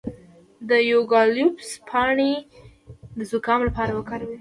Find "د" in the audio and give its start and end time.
0.69-0.71, 3.17-3.19